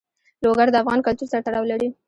[0.43, 1.87] لوگر د افغان کلتور سره تړاو لري.